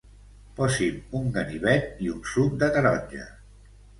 Posi'm 0.59 1.11
un 1.19 1.27
ganivet 1.35 2.01
i 2.07 2.11
un 2.15 2.25
suc 2.31 2.57
de 2.63 2.71
taronja. 2.79 3.29